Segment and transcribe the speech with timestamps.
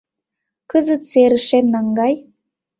[0.71, 2.13] Кызыт серышем наҥгай».